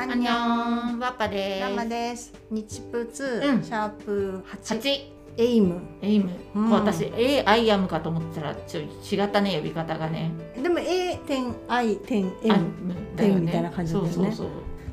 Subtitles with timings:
[0.00, 0.32] アアンニョ
[0.96, 1.88] ンワッパでラマす。
[1.90, 2.32] です。
[2.50, 5.78] 日プツ、うんシャープ八、八エイム。
[6.00, 6.30] エイム。
[6.54, 10.32] うん私 A アイアムかと思ってたらちょ違ったね呼び方がね。
[10.56, 12.56] でも A 点 I 点ア M。
[12.80, 13.40] ムだよね。
[13.42, 14.48] みたいな感じだよねそうそうそう。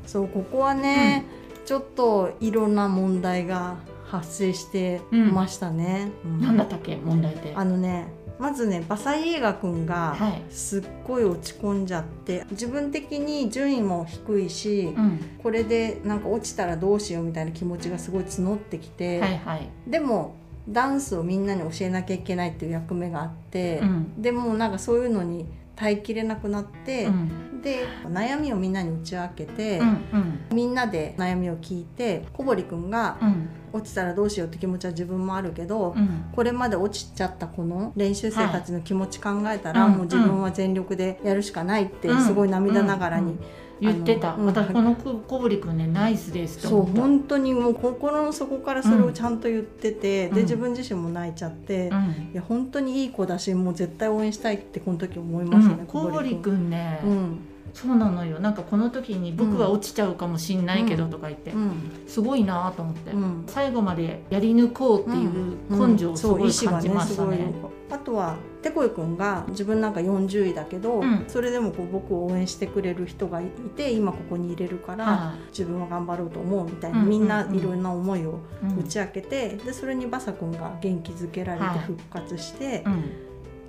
[0.06, 1.24] そうここはね、
[1.66, 6.12] ちょっといろんな問題が発生してましたね。
[6.26, 7.54] うんなんだったっけ問題で。
[7.56, 8.08] あのね
[8.40, 10.42] まずね馬サイ映画くんがはい。
[10.50, 15.20] すっごい落ち込んじゃって自分的に順位も低いし、うん。
[15.42, 19.70] これでなんか落ちたらどうしようみたいな気持ちがすごい募ってきて、はいはい。
[19.88, 20.36] でも
[20.70, 24.22] ダンスをみんなに教えなきゃいけないっていう役目があって、うん。
[24.22, 25.46] でもなんかそういうのに
[25.78, 27.62] 耐えきれなくなって、うん。
[27.62, 29.88] で悩みをみんなに打ち明けて、うん。
[29.88, 30.40] うん。
[30.54, 33.50] みんなで悩みを聞いて小堀くんがうん。
[33.74, 36.26] 落ちたらどうしようって気持ちは自分もあるけど、うん。
[36.34, 43.40] これまで落ちちゃったこの練習生たちの気持ち考えたら、はいもう自分は全力でやるしかないってうんすごい涙ながらに、うん
[43.80, 44.34] 言ってた。
[44.34, 44.50] あのうん。
[44.50, 47.02] 私この小堀くんねナイスです思った。
[47.02, 50.36] 本当にもう心の底からそれをちゃんと言ってて、うん。
[50.36, 52.32] で自分自身も泣いちゃって、うん。
[52.34, 57.40] いや本当にいい子だしもう絶対応援したいってこの時思いましたね、うん、小堀くんね、うん。
[57.74, 58.40] そうなのよ。
[58.40, 61.72] なんかこの時に僕は落ちちゃうかもしんないけどとか言って、うん。
[62.08, 63.44] すごいなと思って、うん。
[63.46, 67.54] 最後までやり抜こうっていう根性をすごい感じましたね。
[67.90, 68.36] あとは
[68.68, 71.26] てこいくんが自分なんか40位だけど、うん。
[71.28, 73.46] それでもこう僕を応援してくれる人がい
[73.76, 77.20] て今ここに入れるから、は自分は頑張ろうと思うみたいな、うんうんうん。
[77.20, 82.94] みんないろんな思いをいうん打ち明けて、でそれにバサ君が元気づけられてはい復活して、うん。
[82.94, 82.98] っ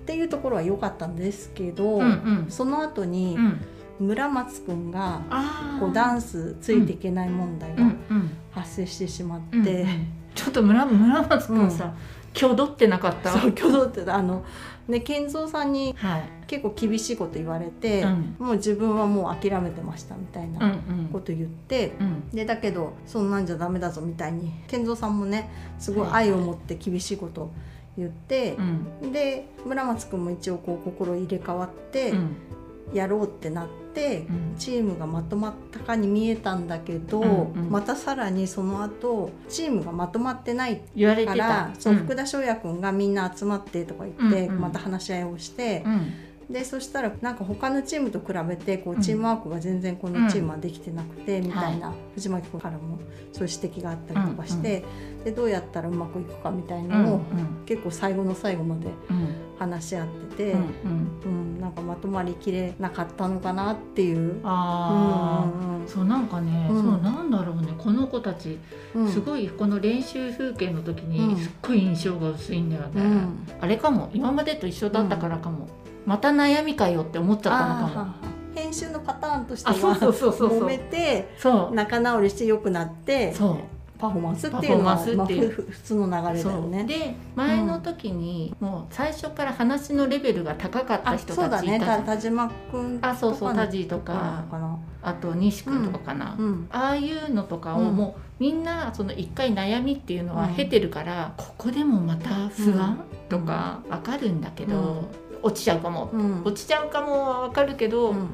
[0.06, 2.46] ていうところは良かったんですけど、うんうん。
[2.48, 3.60] その後にうん。
[4.00, 5.80] 村松君があー。
[5.80, 8.30] こうダンスついていけない問題がうんうん。
[8.52, 10.06] 発生してしまって、うんうん。
[10.34, 11.94] ちょっと村村松君さ、
[12.38, 13.30] 挙動ってなかった？
[13.32, 14.44] そう挙動ってあの
[14.86, 16.22] ね健三さんにはい。
[16.46, 18.36] 結構厳しいこと言われて、うん。
[18.38, 21.08] もう自分はもう諦めてましたみたいうんうなん。
[21.12, 21.92] こと言って。
[22.00, 22.30] うん。
[22.30, 27.50] でだけどそんなんじゃダメだぞみたいに健三さんもねすごい愛を持って厳しいことを
[27.98, 28.56] 言って
[29.02, 29.12] う、ん。
[29.12, 32.36] で村松君も一応こう心入れ替わってうん。
[32.94, 33.87] やろうってなって、
[34.28, 34.54] うん。
[34.56, 37.70] チームがまとまったかに見えたんだけど、うんうん。
[37.70, 41.36] またさらにその後チームがまとまってない言われてた。
[41.36, 41.98] から、そううん。
[42.00, 44.60] 福田翔也君がみんな集まってとか言って、うんうん。
[44.60, 46.12] また話し合いをしてう、ん。
[46.50, 52.98] でそしたらなんか他のチームと比べてこううんチームワークが全然このチームはできてなくて、みたいな、藤巻君からも
[53.32, 54.82] そういう指摘があったりとかして、
[55.24, 57.64] でどうやったらうまくいくかみたいなのを、うん。
[57.66, 60.66] 結構最後の最後までうん話し合ってて、うんうん。
[61.24, 64.40] うんなんかまとまりきれなかったのかなっていう。
[64.44, 66.82] ああ、うんうんそうなんかね、うん。
[66.82, 67.74] そうなんだろうね。
[67.78, 68.58] この子たち
[68.94, 69.08] うん。
[69.08, 71.10] すごいこの練習風景の時うん。
[71.10, 73.38] にすっごい印象が薄いんだよね、うん。
[73.60, 74.10] あれかも。
[74.14, 75.68] 今までと一緒だったからかも、
[76.06, 78.14] また悩みかよって思っちゃったのかも。
[78.54, 80.62] 編集のパターンとしてあそうそうはそうそうそう。
[80.64, 81.74] 揉めてそう。
[81.74, 83.56] 仲直りして良くなってそう
[83.98, 86.52] パフォーマンスっていうのは普通の流れだそう。
[86.52, 86.84] よね。
[86.84, 92.04] で前の時にもう最初から話のレベルが高かったあ人そうだねたちいたじゃん。
[92.04, 94.44] た田島君あそうそうとかのタジとか。
[95.00, 96.66] あと西君とかかな、うん。
[96.70, 97.96] ああいうのとかをうん。
[97.96, 100.54] もうみんなその一回悩みっていうのはうん。
[100.54, 105.06] 経てるから、ここでもまた不安、とかわかるんだけど、うん。
[105.42, 106.42] 落ちちゃうかも、うん。
[106.44, 108.28] 落ちちゃうかもはわかるけど、うん。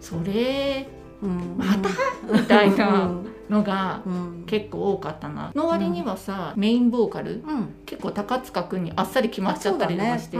[0.00, 1.88] それうんまた？
[2.32, 4.44] みたいなうんのがうん。
[4.46, 5.52] 結構多かったな。
[5.54, 7.74] の割にはさ、メインボーカルうん。
[7.86, 10.38] 結構高塚君にあっさり決まっちゃったりとかして、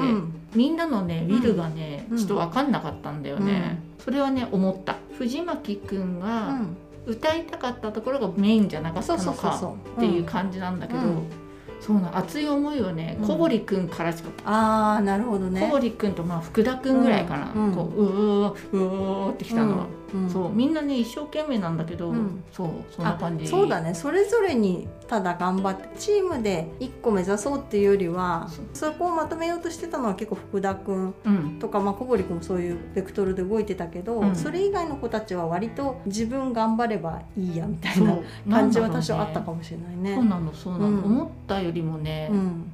[0.55, 2.19] みんなのねウィルがね、うん。
[2.19, 4.97] ちょっと分かんなかったんだよね、それはね思った。
[5.19, 6.77] 藤巻君うんうがん。
[7.07, 11.23] 歌いたかったところがメインじゃなかったのかっていう感じなんだけど、うん。
[11.81, 13.27] そうな熱い思いをねうん。
[13.27, 15.61] 小堀君からしか、ああなるほどね。
[15.61, 17.75] 小堀君とまあ福田君ぐらいかな、うん。
[17.75, 22.43] こううーうーってきたのは、うんそうみんなね一生懸命なんだけど、うん。
[22.53, 23.45] そうそんな感じ。
[23.45, 23.95] あそうだね。
[23.95, 31.59] それぞれにただ頑張ってチームで一個目指そうっていうよりはそこをまとめようとしてたのは結構福田君うん。
[31.59, 34.37] とか、まあ、小堀君もそういうベクトルで動いてたけど、うん。
[34.37, 38.17] それ以外の子たちは割と自分頑張ればいいやみたいな
[38.49, 40.15] 感じは多少あったかもしれないね。
[40.15, 42.73] そうなのそうなの、うん思ったよりもね、うん。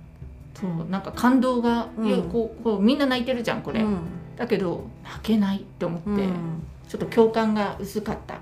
[0.55, 2.23] そうなんか感動が、うん。
[2.31, 3.99] こうこうみんな泣いてるじゃんこれ、うん。
[4.37, 8.41] だけど泣けないって思って、うんちょっと共感が薄かった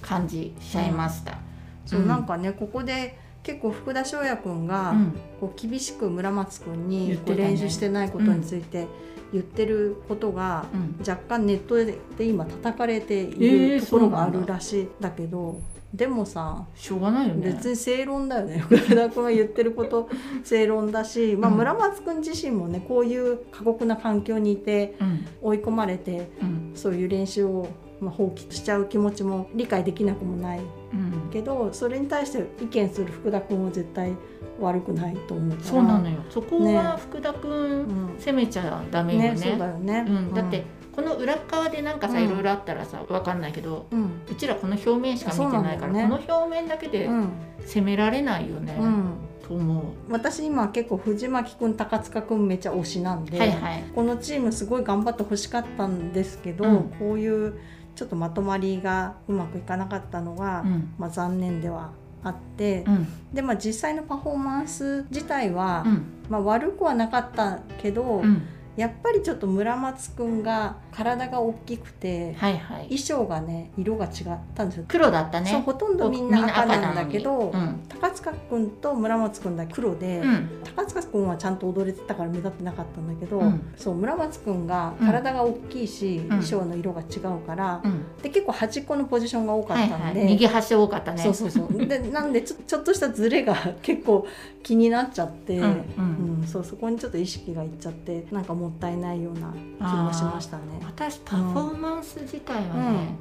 [0.00, 1.38] 感じしちゃいました、
[1.84, 2.06] そううん。
[2.06, 5.12] なんかねここで結構福田翔也君が、うん。
[5.40, 8.86] こう厳しく村松君に練習してないことについて
[9.32, 10.96] 言ってることが、うん。
[11.00, 15.60] 若干ネットで今叩かれていえーるところがあるらしいんだけど、
[15.94, 17.52] でもさしょうがないよね。
[17.52, 18.58] 別に正論だよね。
[18.66, 20.08] 福田君が言ってること
[20.42, 21.56] 正論だし、まあ、うん。
[21.58, 25.26] 村松君自身もねこういう過酷な環境にいてうん。
[25.40, 26.72] 追い込まれてうん。
[26.74, 27.68] そういう練習を
[28.00, 30.58] まあ、放棄しちゃう気持ちも理解できなくもない。
[30.58, 30.62] う
[30.96, 31.30] ん。
[31.30, 34.12] けどそれに対して意見する福田君は絶対
[34.60, 35.62] 悪くないと思うから。
[35.62, 36.16] そうなのよ。
[36.28, 36.82] そこはね。
[36.98, 38.14] 福田君、うん。
[38.18, 39.30] 責めちゃダメよね。
[39.30, 40.64] ねそうだよね、うん、だって、
[40.94, 42.24] この裏側でなんかさ、うん。
[42.24, 47.28] いろいろあったらさわかんないけどうんうちらこの表面しか見てないから、そうなんだよこの表面だけでうん。
[47.60, 49.14] 責められないよね、うん。
[49.46, 53.84] と思う、私今結構藤巻君高塚君めっちゃ推しなんで、はいはい。
[53.94, 56.82] このチームすごい頑張ってほしかったんですけど、うん。
[56.98, 57.58] こういう
[57.94, 60.94] ちょっとまとまりがうまくいかなかったのが、うん。
[60.98, 61.92] まあ、残念では
[62.22, 63.06] あって、うん。
[63.32, 66.02] でまあ実際のパフォーマンス自体は、うん。
[66.28, 68.42] まあ、悪くはなかったけど、うん
[68.76, 72.84] やっぱりちょっと村松くんが体が大きくてはいはい。
[72.84, 74.84] 衣装がね色が違ったんですよ。
[74.88, 75.50] 黒だったね。
[75.50, 77.84] そうほとんどみんな赤なんだけど、うん。
[77.88, 80.48] 高塚くんと村松くんだけ黒で、うん。
[80.76, 83.72] 高塚くんはちゃんと踊れてたから目立ってなかったんだけど、うん。
[83.76, 88.04] そう村松くんが体が大きいし、衣装の色が違うから、うん。
[88.22, 91.22] で結構端っこのポジションが多かはいったんで、はい右端多かったね。
[91.22, 91.86] そうそうそう。
[91.86, 94.26] でなんでちょちょっとしたズレが結構
[94.62, 95.68] 気になっちゃって、うんうん。
[95.68, 100.62] うんそうそこにちょっと意識がいっちゃってなんかもったいないような気もしましたね。
[100.84, 103.16] 私パフォーマンス自体はね、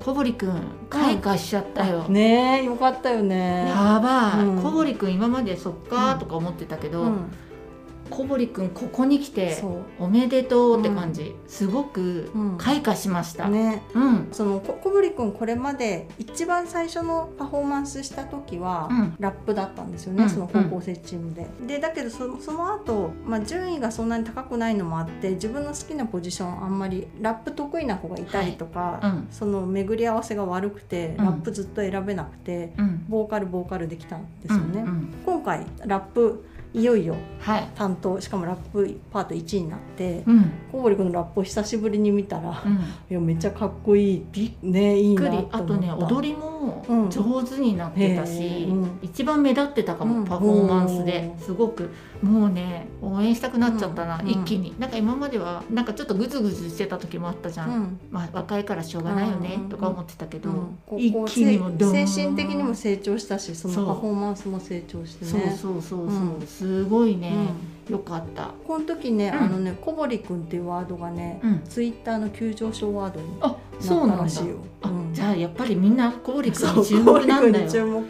[0.00, 3.68] 小堀くん開花しちゃったよ、ねえよかったよね。
[3.68, 4.62] やばい、うん。
[4.62, 7.32] 小堀くん今までそっかとか思ってたけど、うん、
[8.10, 9.62] 小堀くんここに来て
[9.98, 12.58] おめでとうって感じ、すごくうん。
[12.58, 13.82] 開花しました、ね。
[13.94, 14.28] うん。
[14.32, 19.14] そのこ小堀君これまで一番最初のパフォーマンスした時は、うん。
[19.18, 20.30] ラップだったんですよね、うん。
[20.30, 21.46] その高校生チームで。
[21.66, 29.28] でだけどそその後、まあ順位がそんなに高くないのもあって自分の好きなポジションあんまりラップ得意な子がいたりとか、うん。
[29.30, 31.24] その巡り合わせが悪くて、うん。
[31.24, 33.04] ラップずっと選べなくてうん。
[33.08, 34.80] ボーカルボーカルできたんですよね。
[34.80, 34.88] うん。
[34.88, 35.14] うん。
[35.24, 40.52] 今回ラップいよいよはい、担当しかもラップパート1位になって、うん。
[40.70, 42.78] 小堀君のラップを久しぶりに見たら、うん、い
[43.08, 45.58] やめっちゃかっこいいびねいいなと思った。
[45.58, 46.49] あとね踊りも
[46.88, 48.98] うん上手になってたへし、ーうん。
[49.02, 50.24] 一番目立ってたかも、うん。
[50.24, 51.32] パフォーマンスで。
[51.38, 51.90] すごく。
[52.22, 54.28] もうね応援したくなっちゃったな、うん。
[54.28, 54.74] 一気に。
[54.78, 58.00] なんか今まではなんかちょっとグズグズしてた時もあったじゃん、うん。
[58.10, 59.68] まあ若いからしょうがないよねうん。
[59.68, 60.50] とか思ってたけど、
[60.96, 63.86] 一気にも精神的にも成長したしそそう。
[63.86, 66.46] のパフォーマンスも成長してそうねそうそうそう、うん。
[66.46, 68.54] すごいね、うんよかった。
[68.66, 69.44] この時ね、うん。
[69.44, 71.62] あのね小堀君っていうワードがね、うん。
[71.68, 74.16] ツイッターの急上昇ワードにあそうなんだ。
[74.16, 74.56] なったらしいよ。
[74.82, 75.14] あ、うん。
[75.14, 78.02] じゃあやっぱりみんな小堀君に注目なんだよ。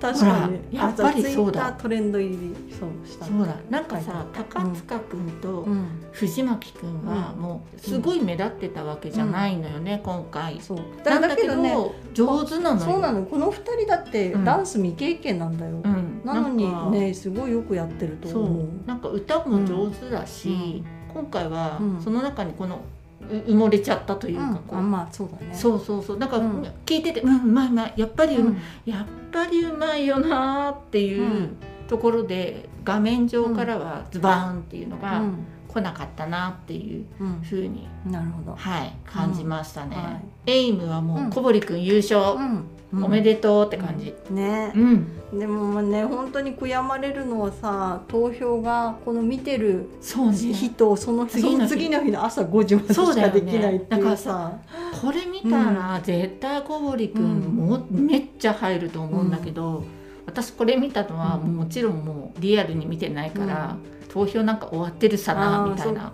[0.00, 0.76] 確かに。
[0.76, 1.72] やっぱりそうだ。
[1.72, 2.54] トレンド入り。
[2.78, 3.24] そうした。
[3.26, 3.56] そうだ。
[3.70, 5.86] なんかさ高塚君とうん。
[6.12, 7.42] 藤巻君はうん。
[7.42, 10.60] もうすごい目立ってたわけじゃないのよね、今回。
[10.60, 10.78] そう。
[11.04, 11.74] だけどね
[12.12, 12.92] 上手なのよ。
[12.92, 13.24] そうなの。
[13.24, 14.44] この二人だってうん。
[14.44, 18.68] ダンス未経験なんだよ、うん、なのにねすごいよくやってると思う。
[18.86, 20.82] なんか歌も上手だし、
[21.12, 22.00] 今回はうん。
[22.00, 22.80] その中にこの
[23.20, 25.54] う埋もれちゃったというかこう、あまあそうだね。
[25.54, 26.18] そうそうそう。
[26.18, 26.62] なんかうん。
[26.86, 27.94] 聞いてて「うんうまいうまい。
[27.96, 28.52] やっぱりうまい、
[28.86, 28.92] うん。
[28.92, 31.56] やっぱりうまいよな」っていううん。
[31.88, 35.20] ところで画面上からはズバーンっていうのが
[35.68, 37.40] 来なかったなっていううん。
[37.42, 39.96] ふうに、うんなるほど、はい、感じましたね。
[39.96, 41.26] はエイムはもうん。
[41.28, 44.14] う小堀君優勝、うんおめでとうって感じ。
[44.30, 44.72] ね。
[44.74, 50.36] うん、でもね本当に悔やまれるのはさ投票がこの見てるそうね。
[50.36, 54.58] 日とその次の日その次の日の朝5時までしかできないっていうさ。
[55.00, 57.40] これ見たら絶対小堀君うん。
[57.56, 59.84] もうめっちゃ入ると思うんだけど、
[60.26, 61.56] 私これ見たのはうん。
[61.56, 63.76] もちろんもうリアルに見てないから、
[64.10, 66.12] 投票なんか終わってるさなみたいな。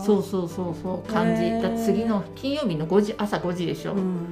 [0.00, 4.26] そうそうそうそう感じ、へーだって次の金曜日の5時朝5時でしょ、うん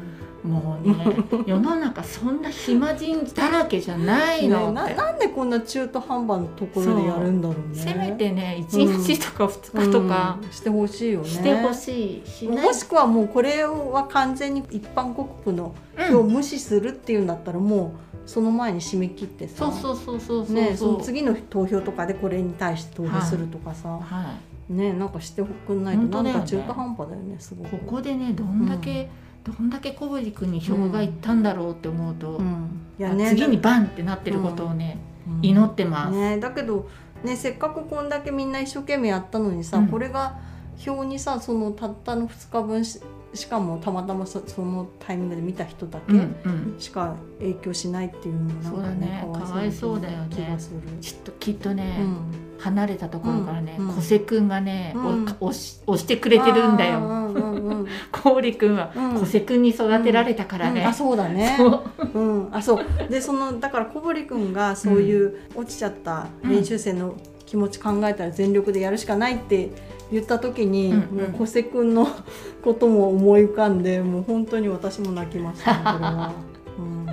[0.48, 0.94] もうね
[1.46, 4.56] 世の中そんな暇人だらけじゃないの。
[4.56, 7.74] って、ねななんでこんな中途半端なところでやるんだろうね。
[7.74, 10.50] せめてね1日とか2日とかうん。
[10.50, 11.28] してほしいよね。
[11.28, 15.74] してほしい、しもしくはもうこれは完全に一般国区の
[16.10, 17.92] 票を無視するっていうんだったらも
[18.24, 19.70] うその前に締め切ってさ。
[19.70, 24.34] そうそうそうそうそうね、その次の投票とかでこれに対して投票するとかさ、は
[24.70, 24.72] い。
[24.72, 26.22] ねなんかしてくんないと。
[26.22, 27.70] なんか中途半端だよねすごく。
[27.70, 29.08] ここでねどんだけ、
[29.56, 35.46] どんだけ小堀君に票がいったんだろうって思うと、うん、いやあね次にバンってなってることをね、うん。
[35.46, 36.88] 祈ってます、ねだけど
[37.22, 39.88] ねせっかくこんだけみんな一生懸命やったのにさ、うん。
[39.88, 40.38] これが
[40.78, 43.00] 票にさそのたったの2日分し
[43.34, 46.76] しかもたまたまそそのタイミングで見た人だけうんうん。
[46.78, 49.06] しか影響しないっていうのもなんかそうだね。
[49.06, 50.28] ねかわいそうだよね。
[50.30, 50.80] 気がする。
[51.00, 52.18] ちょっときっとね、うん。
[52.58, 53.88] 離れたところからね、うん。
[53.88, 53.94] うん。
[53.96, 55.52] 小瀬君がね、うん。
[55.52, 57.00] し押してくれてるんだよ
[58.28, 59.20] あーうんうんうん小堀君はうん。
[59.20, 60.86] 小瀬君に育てられたからね、うん。
[60.86, 61.54] あそうだね。
[61.56, 61.82] そう。
[62.14, 62.84] うん、あそう。
[63.08, 67.16] でそのだから小堀君がそういう落ちちゃった練習生の
[67.46, 69.70] 気持ち考えたら全力でやるしかないって
[70.12, 70.94] 言った時に、うん。
[70.94, 72.08] うんもう小瀬くんの
[72.62, 76.32] ことも思い浮かんでもう本当に私も泣きましたねこれは、
[76.78, 77.06] うん、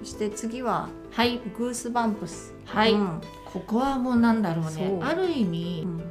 [0.00, 1.40] そして次ははい。
[1.58, 2.54] グースバンプス。
[2.64, 3.20] はい、うん。
[3.44, 4.98] ここはもうなんだろうね。
[5.02, 6.02] ある意味、うん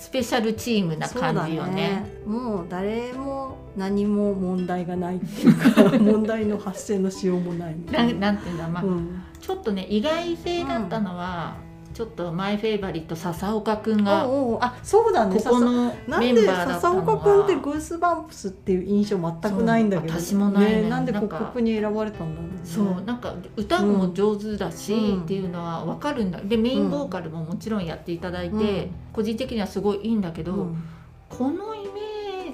[0.00, 2.06] スペシャルチームな感じよそうだね。
[2.24, 8.32] もう誰も何も問題がないっていうか 問題の発生のしようもないみたないな。
[8.32, 9.22] なんていうんだまあ、うん。
[9.38, 11.58] ちょっとね意外性だったのは、
[11.92, 15.36] ちょっとマイフェイバリット笹岡くんがおうおうあそうだね。
[15.36, 20.14] ここのなんでメンバーだった笹のが岡君ってグースバンプスっていう印象全くないんだけど。
[20.14, 20.88] 私もないね。
[20.88, 22.60] なんでなんかここに選ばれたんだろうね。
[22.64, 25.22] そうなんか歌も上手だし、うん。
[25.22, 26.40] っていうのは分かるんだ。
[26.40, 28.90] でメインボーカルももちろんやっていただいて、うん。
[29.12, 30.82] 個人的にはすごいいいんだけど、うん。
[31.28, 31.89] このイ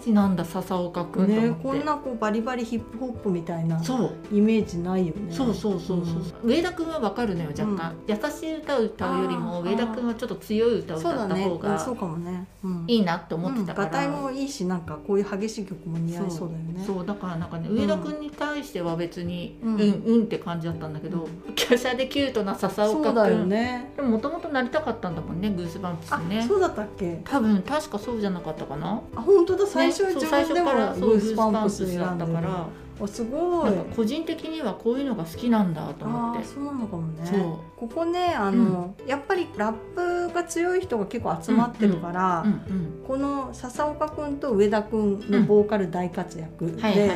[0.07, 4.13] メージなんだ笹岡くんと思って、ねこんなこうバリバリヒップホップみたいなそう。
[4.33, 5.33] イメージないよね。
[5.33, 16.85] そうそうそうそう、上田君はわかるのよ若干、優しい歌を歌うよりも上田君はちょっと強い歌を歌った方がうんそうかもね、うん、いいなって思ってたから、うん、もいいしなんかこういう激しい曲も似合いそうだよね。
[16.87, 19.77] そうだからなんかね上田君に対しては別にううん。
[19.77, 23.91] んうんって感じだったんだけど、うん華奢でキュートな笹岡そうだよ君ね。
[23.97, 27.21] でももともとなりたかったんだもんねグースバンプスあ、ねそうだったっけ？
[27.25, 29.01] 多分確かそうじゃなかったかな。
[29.17, 29.67] あ本当だ。
[29.67, 32.69] 最初、ねそう最自分でもグースパンプス選グースパンプスだんでるったから。
[32.99, 33.73] あすごい。
[33.95, 36.45] 個人的にはこういうのが好きなんだと思って。
[36.45, 37.27] そうなのかもね。
[37.27, 37.41] そう。
[37.79, 47.13] ここねあの、やっぱりラップが強い人が結構集まってるから、うんうんこの笹岡君と上田君のボーカル大活躍で、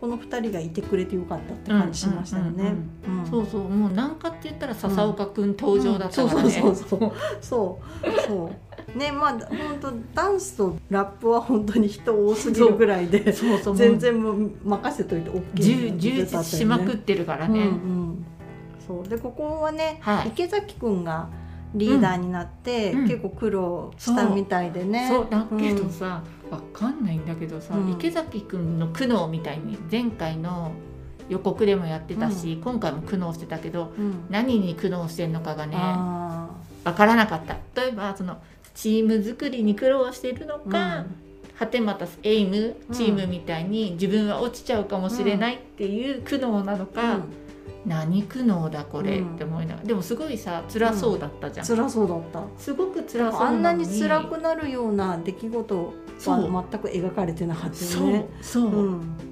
[0.00, 2.74] この2人がいてくれてよかったって感じしましたよね。
[3.06, 7.12] うんそうそうもう何かって言ったら笹岡くん登場だったからね、そうそうそう。
[7.40, 8.20] そう。
[8.26, 9.48] そうねまあ本
[9.80, 18.26] 当ダンスとラップは本当に人多すぎるぐらいでそうそう全然もう任せといて OK 充充実しまくってるからね、うんうん、
[18.88, 19.08] そう。
[19.08, 20.28] でここはね、はい。
[20.28, 21.28] 池崎くんが
[21.74, 23.08] リーダーになって、うん。
[23.08, 25.08] 結構苦労したみたいでね。
[25.10, 27.92] そうだけどさ、わかんないんだけどさ、うん。
[27.92, 30.72] 池崎くんの苦悩みたいに前回の
[31.28, 34.04] 予告でもやってたし、今回も苦悩してたけどうん。
[34.06, 36.48] うん何に苦悩してんのかがねあ
[36.84, 37.58] わからなかった。
[37.80, 38.38] 例えばその
[38.80, 41.04] チーム作りに苦労してるのーか、
[41.56, 46.86] はてまたエイムチームみたいに自分は落ちちゃうかもしれないっていう苦悩なのうん。
[46.86, 47.18] か、
[47.84, 49.34] 何苦悩だこれうん。
[49.34, 52.44] って思いながらでもすごいさ辛そうだったじゃん、辛そうだった。
[52.56, 55.94] すごく辛そうあんなに辛くなるような出来事
[56.26, 58.24] は全く描かれてなかったそう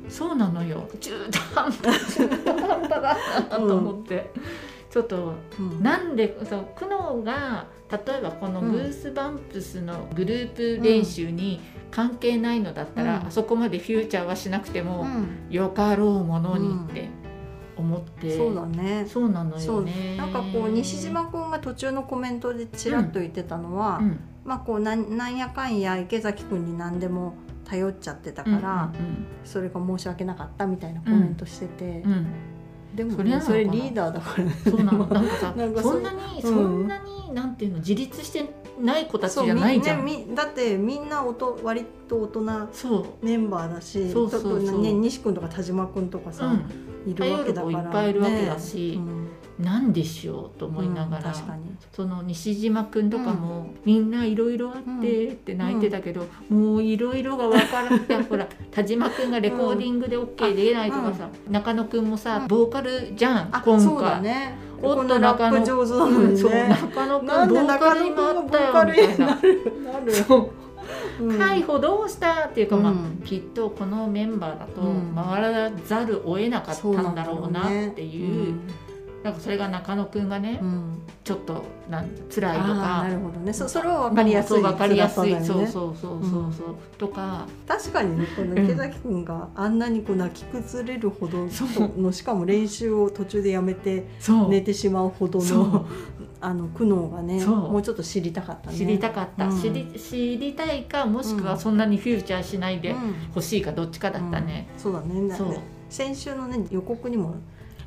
[0.09, 0.37] そう。
[0.37, 0.89] なのよ。
[0.99, 1.79] 中途半端。
[2.19, 3.17] 中途半端だ
[3.49, 4.33] なと思って、
[4.97, 5.83] ちょっとうん。
[5.83, 11.61] なんでそう苦悩が例えばこのうんグースバンプスのグループ練習に
[11.91, 13.27] 関係ないのだったら、うん。
[13.27, 15.55] あそこまでフューチャーはしなくても、うん。
[15.55, 17.11] よかろうものにって
[17.77, 19.05] 思って、そうだね。
[19.07, 20.17] そうなのよね。
[20.17, 24.19] なんかこう西島君が途中のコメントでちらっと言ってたのは、うん。
[24.47, 27.35] まあこうなんなんやかんや池崎君に何でも
[27.67, 28.93] 頼っちゃってたから、
[29.45, 32.27] それが申し訳なかったみたいなコメントしてて、うんうん
[32.97, 34.53] でもそれなのかなそれリーダーだからね。
[34.65, 35.07] そうなの。
[35.07, 36.43] なんかさ なんかそそんなに、うん。
[36.43, 38.47] そんなになんていうの自立して
[38.81, 40.05] ない子たちじゃないじゃん。
[40.05, 43.25] みねみだってみんなおと割と大人そう。
[43.25, 44.81] メンバーだしそうそうそう。
[44.81, 48.93] ね西君とか田島君とかさ、うん、いるわけだから、いっぱいいるわけだし。
[48.93, 49.26] ねうん
[49.59, 51.35] なんでしょうと思いながら、
[51.93, 64.23] その西島くんとかも、みんないろいろあってって泣いてたけど、もういろいろがわから なくてほら田島くんがレコーディングで OK 出ないとかさ、中野くんもさ、うんボーカルじゃんあ今回。
[64.23, 64.59] ね。
[64.83, 69.25] おっとこのラップ上手なのにね、うんそう中野くんボーカルに中野君がボ回ったよみたいな。
[69.27, 69.41] にな。
[69.41, 71.25] るなるそう。
[71.25, 71.37] うん。
[71.41, 72.45] 海保どうした？
[72.49, 73.23] っていうか、まあうん。
[73.25, 75.15] きっとこのメンバーだとうん。
[75.17, 78.61] 回らざるを得なかったんだろうなっていううん
[79.27, 81.03] なんかそれが中野くんがね、うん。
[81.25, 82.75] ちょっとなん辛いとか。
[82.75, 83.53] なるほどね。
[83.53, 84.49] そそれは分かりやすい。
[84.51, 87.45] そう分かりやすい、そうそうそうそうそう、とか。
[87.67, 92.01] 確かにねこの池崎君があんなにこう泣き崩れるほどそう。
[92.01, 94.49] のしかも練習を途中でやめてそう。
[94.49, 95.59] 寝てしまうほどそう。
[95.59, 95.87] の
[96.41, 97.57] あの苦悩がねそう。
[97.57, 98.79] もうちょっと知りたかったね。
[98.79, 99.61] 知りたかった、うん。
[99.61, 101.45] 知り知りたいかもしくうん。
[101.47, 103.15] はそんなにフューチャーしないでうん。
[103.35, 104.81] 欲しいかどっちかだったね、うん。
[104.81, 105.35] そうだね。
[105.35, 105.49] そう。
[105.49, 105.59] ね
[105.91, 107.37] 先週のね予告にも、ね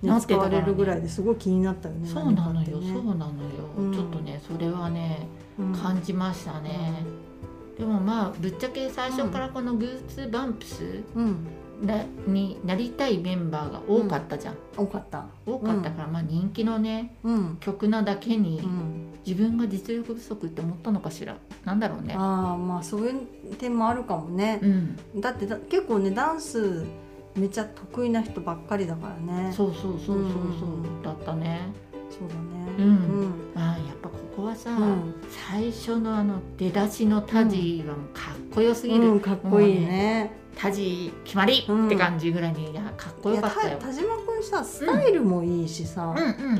[0.01, 2.07] なってれるぐらいですごい気になったよね。
[2.07, 3.31] そうなのよ、そうなのよ、
[3.77, 3.93] うん。
[3.93, 5.27] ちょっとねそれはね
[5.57, 5.73] うん。
[5.73, 7.03] 感じましたね、
[7.77, 11.03] でもまあぶっちゃけ最初からこのグースバンプス
[12.27, 15.25] になりたいメンバーが多かったじゃん、多かった。
[15.45, 17.57] 多かったから、まあ人気のねうん。
[17.59, 19.05] 曲なだけにうん。
[19.25, 21.35] 自分が実力不足って思ったのかしら。
[21.65, 22.15] なんだろうね。
[22.17, 24.59] ああまあそういう点もあるかもね。
[24.61, 24.67] う。
[24.67, 24.97] ん。
[25.21, 26.85] だってだ結構ねダンス
[27.39, 29.51] めっちゃ得意な人ばっかりだからね。
[29.51, 30.17] そうそうそうそう
[30.59, 31.01] そう、うん。
[31.01, 31.61] だったね。
[32.09, 32.41] そうだね。
[32.77, 32.85] うん。
[32.85, 32.89] う
[33.25, 33.33] ん。
[33.55, 35.15] あーやっぱここはさ、うん。
[35.29, 40.37] 最初のあの出だしのタジはもうかっこよすぎる、うん、かっこいいね。
[40.55, 41.85] タジ決まりうん。
[41.87, 43.77] って感じぐらいにいやかっこよかったよ。
[43.79, 46.13] 田島君さスタイルもいいしさ。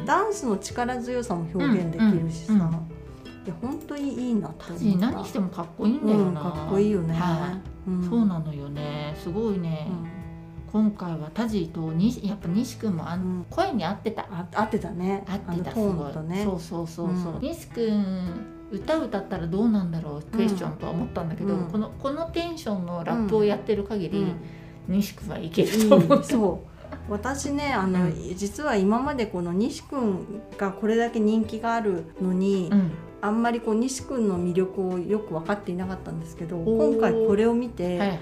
[0.06, 2.74] ダンスの力強さも表現できるしさ、うんうんうん。
[2.74, 6.42] いや本当にいいなタジ何してもかっこいいんだようん、な。
[6.42, 7.20] かっこいいよね、
[8.10, 9.16] そうなのよね。
[9.18, 9.88] すごいね。
[10.74, 13.46] うん今回はタジとにやっぱ西君もあんうん。
[13.50, 14.28] 声に合ってた。
[14.32, 15.24] あ合ってたね。
[15.28, 16.28] 合ってたすごい。
[16.28, 17.40] ねそうそうそうそう、うん。
[17.42, 18.06] 西君
[18.72, 20.22] 歌歌ったらどうなんだろう？
[20.22, 21.72] クエスチョンとは思ったんだけど、うん。
[21.72, 24.36] このこのテンションのラップをやってる限り、うん。
[24.88, 26.24] 西君はいけると思う、うん。
[26.24, 27.12] そう。
[27.12, 32.92] 私ねあの、う実は今までこの西君がこれだけ人気があるのに、うん。
[33.22, 38.20] あんまりこう西君の魅力をよく分かっていなかったんですけど今回これを見て、はいはい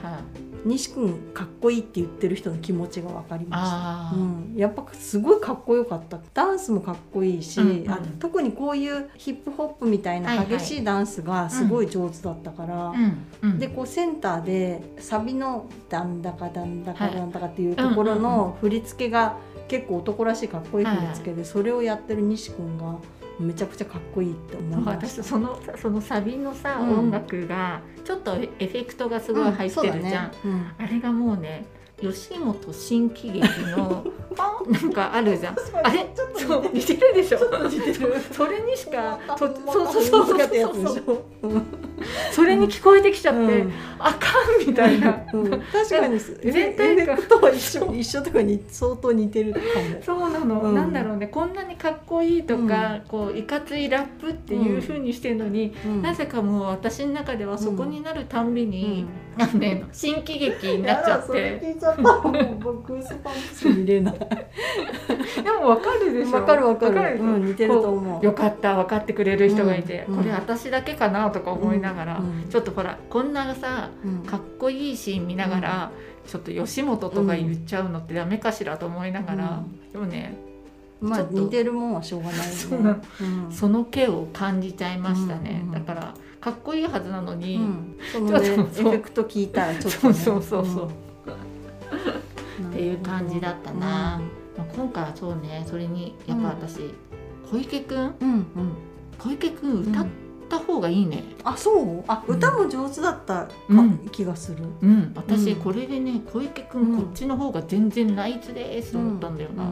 [0.66, 4.16] 西君かっこいいって言ってる人の気持ちが分かりました。
[4.16, 6.20] うん、やっぱすごいかっこよかった。
[6.34, 7.92] ダンスもかっこいいし、うんうん。
[7.92, 10.48] あ特にこういうヒップホップみたいなはいはい。
[10.48, 19.38] 激しいダンスがすごい上手だったから、うんうん、でこうセンターでサビの「だんだかだんだかはいだんだか」っていうところの振り付けが
[19.68, 22.96] 結構男らしいかっこいい振り付けで、それをやってる西君が
[23.40, 25.08] めちゃくちゃかっこいいって思いました。
[25.08, 27.00] 私そのそのサビのさ、うん。
[27.00, 30.66] 音楽がちょっとエフェクトがすごい入ってるじゃん、うんね。
[30.80, 30.86] うん。
[30.86, 31.66] あれがもうね
[32.02, 34.06] 吉本新喜劇の
[34.68, 35.56] なんかあるじゃん。
[35.84, 36.10] あれ？
[36.16, 37.40] ちょっとそう似てるでしょ？
[37.40, 38.20] る似てる。
[38.32, 40.96] それにしか とそそうそうそうそう。
[40.96, 41.26] そうょ？
[41.44, 41.87] うん
[42.38, 44.28] それに聞こえてきちゃって、うんあか
[44.64, 46.20] んみたいなうん確かに
[46.52, 49.66] 全体がエフェクトは一緒一緒とかに相当似てるかも。
[50.04, 61.76] そうなの、うんなんだろうねこんなにかっこいいとか、こういかついラップっていう風にしてるのに、うんなぜかもう私の中ではそこになるたんびに、うんなんで新喜劇になっちゃって。
[65.44, 67.20] でもわかるでしょわかるわかる。
[67.20, 68.26] 似てると思う。
[68.26, 74.24] よかった分かってくれる人がいて、うんこれ私だけかなとか思いながら、うんちょっとほらこんなさうん。
[74.24, 75.92] かっこいいシーン見ながら、
[76.26, 80.38] ちょっと吉本とか言っちゃうのってダメかしらと思いながら、でもね
[81.00, 82.50] まあ似てるもんはしょうがないよね。
[82.56, 82.90] その。
[82.90, 83.52] うん。
[83.52, 87.96] その毛を感じちゃいましたね、うんうんだからかっこいいはずなのに、うん。
[88.12, 90.14] そのねエフェクト聞いたらちょっとね。
[90.14, 90.90] そうそうそうそう、
[92.64, 92.70] うん。
[92.70, 94.22] っていう感じだったな。
[94.58, 95.64] まあ今回はそうね。
[95.66, 96.94] それにやっぱ私、
[97.52, 98.16] 小池くん？
[98.20, 98.46] うんうん。
[99.18, 100.06] 小池くん歌っ
[100.48, 101.24] た方がいいね。
[101.44, 102.04] あそう？
[102.08, 102.36] あうん。
[102.38, 104.00] 歌も上手だったかうん。
[104.12, 104.64] 気がする。
[104.82, 105.60] うん、私うん。
[105.62, 106.94] これでね小池くうん。
[106.94, 109.68] んこっちの方が全然ナイツですと思ったんだよな、う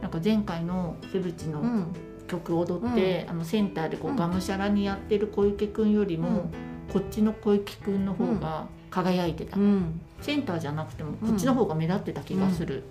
[0.00, 1.86] なんか前回のセブチの
[2.28, 4.16] 曲踊って、あのセンターでこううん。
[4.16, 6.50] がむしゃらにやってる小池くんよりも、
[6.92, 10.00] こっちの小池くんの方が輝いてた、うん。
[10.20, 12.84] センターじゃなくてもうんこっちの方が目立ってた気がする、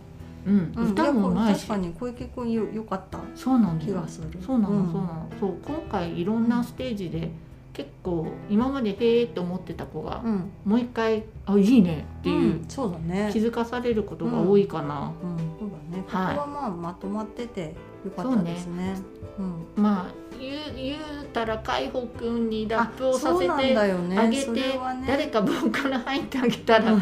[0.46, 0.74] うん。
[0.76, 0.92] うん。
[0.92, 3.20] 歌もうまい確かに小池君よ良かった。
[3.36, 4.40] そうなん気がする。
[4.46, 4.92] そうなの、ん。
[4.92, 5.28] そうなの。
[5.40, 7.32] そう今回いろんなステージで
[7.74, 10.52] 結構今までへーって思ってた子が、うん。
[10.66, 13.30] もう一回あいいねっていう、うんそうだね。
[13.32, 15.38] 気づかされることが多いかな、うん。
[15.60, 16.04] そうだね。
[16.06, 17.74] ここはまあまとまってて
[18.04, 18.98] 良かったですね。
[19.40, 19.84] うん。
[19.84, 27.02] まあ言う言うたら海保くんにラップをさせてあげて、誰かボーカル入ってあげたら、うん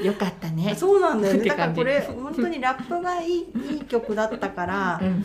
[0.00, 0.74] よよかったね。
[0.76, 1.48] そうなんだよね。
[1.48, 3.38] だからこれ本当にラップがいい
[3.72, 5.24] いい曲だったからう、ん、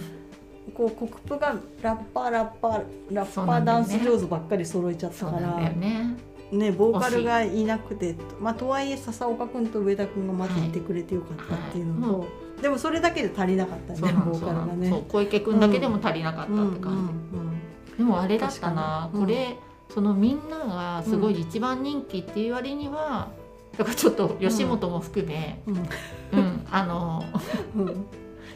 [0.73, 6.17] こうコクプがラッパーラッパーラッパーダンス上手ばっかり揃えちゃったから、ね。
[6.51, 12.25] ねボーカルがいなくて、まあとはいえ笹岡君と上田君がまずはいいてくれてよかったっていうのと、は
[12.59, 12.61] い。
[12.61, 15.03] でもそれだけで足りなかったねボーカルがね。
[15.09, 17.09] 小池くんだけでも足りなかったって感
[17.91, 17.97] じ。
[17.97, 19.57] でもあれだったな、これ
[19.93, 23.29] そのみんながすごい一番人気っていう割には、
[23.77, 25.75] だからちょっと吉本も含め、うん。
[25.75, 27.23] うんあの
[27.75, 28.05] うん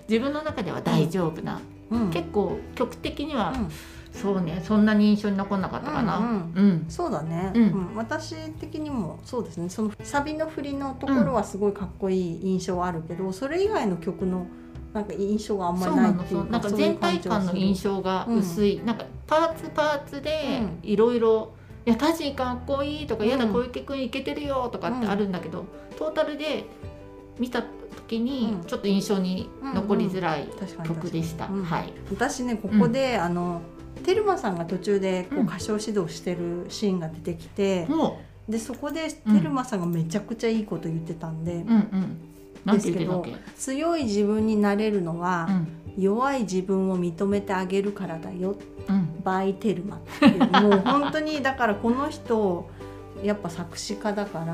[0.09, 1.59] 自分の中では大丈夫な、
[1.91, 2.09] うん。
[2.11, 3.69] 結構曲的には、うん。
[4.13, 6.17] そうねそんなに印象に残んなかったかな。
[6.17, 7.63] うんうんそうだね、うん。
[7.63, 7.95] うん。
[7.95, 9.69] 私的にもそうですね。
[9.69, 14.47] そのサビの振りのところはすごいかっこいい印象はあるけど、それ以外の曲の
[14.93, 20.89] なんか印象があんまりないっていうかなんか全体感の印象が薄い、なんかパーツパーツでうん。
[20.89, 21.53] いろいろ
[21.87, 23.29] 「いやタジかっこいい」とか「うん。
[23.29, 25.65] やだ小池君いけてるよ」とかってあるんだけど、
[25.97, 26.65] トータルで
[27.39, 27.63] 見た
[27.95, 28.67] 時にうん。
[28.67, 30.49] ちょっと印象に残りづらい
[30.85, 31.49] 曲でした。
[32.11, 33.61] 私ねここで、あの
[34.03, 35.47] テルマさんが途中でこううん。
[35.47, 38.19] 歌唱指導してるシーンが出てきて、も
[38.49, 39.37] でそこでうん。
[39.37, 42.19] テルマさんがめちゃくちゃいいこと言ってたんで、う、うんうん、
[42.65, 45.67] なんて言ってたっけ、強い自分になれるのは、うん。
[45.97, 48.55] 弱い自分を認めてあげるからだよ
[48.87, 48.96] うん、
[49.27, 50.39] バイテルマっていう。
[50.63, 52.69] もう本当にだからこの人
[53.21, 54.45] やっぱ作詞家だか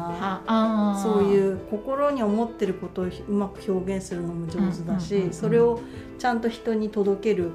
[0.45, 5.79] らそういう心に思ってることをうまく表現するのも上手だし、それを
[6.17, 7.51] ちゃんと人に届ける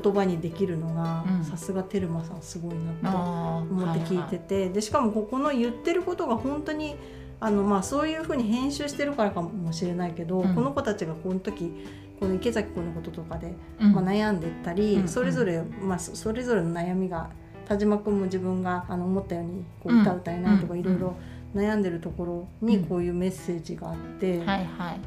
[0.00, 1.44] 言葉にできるのがうん。
[1.44, 6.94] さすがテルマさんすごいなと思って聞いてて、でしかもここの言ってることが本当に
[7.40, 10.54] あの、まあ、そういうふうに編集してるからかもしれないけど、うん。
[10.54, 11.72] この子たちがこの時
[12.18, 13.92] この池崎君のこととかで、うん。
[13.92, 17.30] まあ、悩んでったり、うんそれぞれ、まあ、そそれぞれの悩みが
[17.66, 20.80] 田島君も自分があの思ったようにこう歌歌えないとかうん。
[20.80, 21.16] いろいろ
[21.54, 24.42] 悩んでるところにこういうメッセージがあって、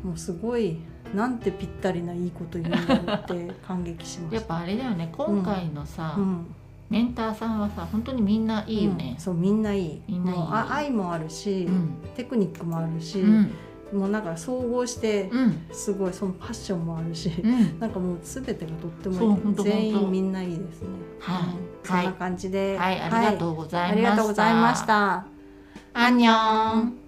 [0.03, 0.77] もうすごい
[1.13, 4.33] なんてぴったりないいこと言うんだろうって 感激しまし。
[4.33, 5.09] やったぱあれだよね。
[5.11, 6.45] 今回のさ、うん。
[6.89, 9.11] メンターさんはさ本当にみんないいよね。
[9.15, 10.01] うん、そうみんないい。
[10.07, 10.37] みんないい。
[10.37, 11.93] もうあ愛もあるし、うん。
[12.15, 13.51] テクニックもあるし、うん
[13.93, 15.65] もうなんか総合してうん。
[15.71, 17.79] すごいそのパッションもあるし、うん。
[17.79, 19.63] なんかもう全てがとってもいい。
[19.63, 20.89] 全員みんないいですね。
[21.19, 21.55] はい。
[21.55, 22.99] うんそんな感じで、はい。
[22.99, 25.25] ありがとうございました、ありがとうございました。
[25.93, 27.00] アンニョン